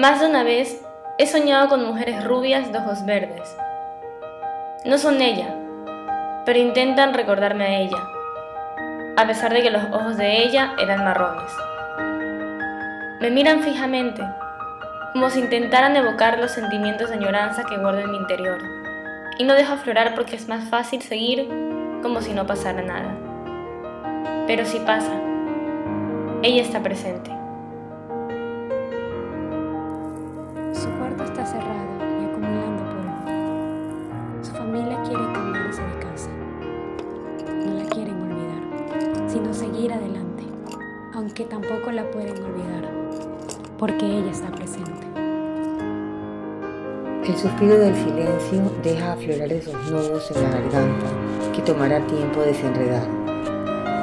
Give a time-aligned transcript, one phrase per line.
[0.00, 0.82] Más de una vez
[1.18, 3.54] he soñado con mujeres rubias de ojos verdes.
[4.86, 5.54] No son ella,
[6.46, 7.98] pero intentan recordarme a ella,
[9.18, 11.52] a pesar de que los ojos de ella eran marrones.
[13.20, 14.22] Me miran fijamente,
[15.12, 18.58] como si intentaran evocar los sentimientos de añoranza que guardo en mi interior,
[19.36, 21.46] y no dejo aflorar porque es más fácil seguir
[22.00, 23.14] como si no pasara nada.
[24.46, 25.12] Pero si pasa,
[26.42, 27.39] ella está presente.
[31.46, 31.88] Cerrado
[32.20, 34.42] y acumulando polvo.
[34.42, 36.30] Su familia quiere cambiarse de casa.
[37.66, 40.44] No la quieren olvidar, sino seguir adelante,
[41.14, 42.90] aunque tampoco la pueden olvidar,
[43.78, 45.06] porque ella está presente.
[47.26, 51.06] El suspiro del silencio deja aflorar esos nudos en la garganta
[51.54, 53.06] que tomará tiempo desenredar.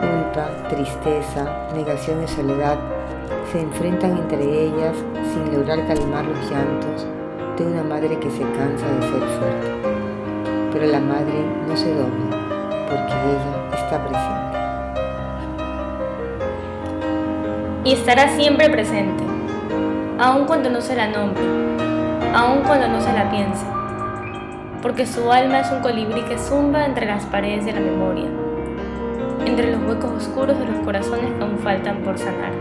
[0.00, 2.78] Culpa, tristeza, negación y soledad
[3.50, 4.96] se enfrentan entre ellas
[5.32, 7.06] sin lograr calmar los llantos
[7.56, 9.68] de una madre que se cansa de ser fuerte.
[10.72, 12.36] Pero la madre no se dobla
[12.88, 14.58] porque ella está presente.
[17.84, 19.24] Y estará siempre presente,
[20.18, 21.44] aun cuando no se la nombre,
[22.34, 23.64] aun cuando no se la piense,
[24.82, 28.28] porque su alma es un colibrí que zumba entre las paredes de la memoria,
[29.46, 32.52] entre los huecos oscuros de los corazones que aún faltan por sanar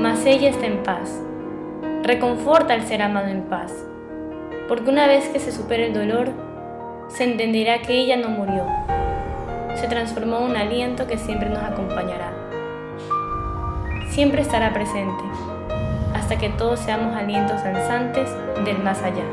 [0.00, 1.29] mas ella está en paz.
[2.02, 3.72] Reconforta al ser amado en paz,
[4.68, 6.30] porque una vez que se supere el dolor,
[7.08, 8.64] se entenderá que ella no murió,
[9.74, 12.32] se transformó en un aliento que siempre nos acompañará.
[14.08, 15.22] Siempre estará presente,
[16.14, 18.30] hasta que todos seamos alientos danzantes
[18.64, 19.24] del más allá.